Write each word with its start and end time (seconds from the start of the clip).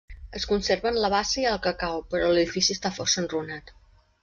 Es 0.37 0.45
conserven 0.51 0.97
la 1.03 1.11
bassa 1.15 1.37
i 1.43 1.45
el 1.51 1.59
cacau, 1.67 2.01
però 2.15 2.33
l'edifici 2.33 2.79
està 2.79 2.95
força 2.99 3.23
enrunat. 3.25 3.75